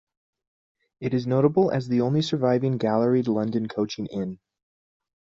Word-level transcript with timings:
It 0.99 1.13
is 1.13 1.27
notable 1.27 1.69
as 1.69 1.87
the 1.87 2.01
only 2.01 2.23
surviving 2.23 2.79
galleried 2.79 3.27
London 3.27 3.67
coaching 3.67 4.07
inn. 4.07 4.39